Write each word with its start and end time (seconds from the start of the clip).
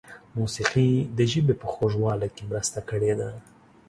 موسیقۍ 0.37 0.91
د 1.17 1.19
ژبې 1.31 1.53
په 1.61 1.67
خوږوالي 1.71 2.29
کې 2.35 2.43
مرسته 2.51 2.79
کړې 2.89 3.13
ده. 3.19 3.29